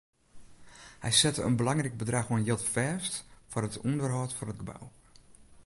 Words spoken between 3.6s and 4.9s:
it ûnderhâld fan it gebou.